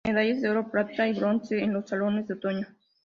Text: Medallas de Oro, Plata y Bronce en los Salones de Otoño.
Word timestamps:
Medallas 0.07 0.41
de 0.41 0.49
Oro, 0.49 0.71
Plata 0.71 1.07
y 1.07 1.13
Bronce 1.13 1.59
en 1.61 1.73
los 1.73 1.87
Salones 1.89 2.27
de 2.27 2.33
Otoño. 2.33 2.65